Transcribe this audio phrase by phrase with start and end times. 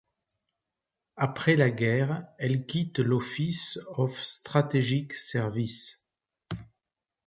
[1.15, 6.07] Après la guerre, elle quitte l'Office of Strategic Services.